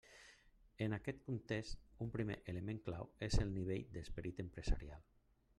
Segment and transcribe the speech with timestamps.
[0.85, 5.09] En aquest context, un primer element clau és el nivell d'esperit empresarial.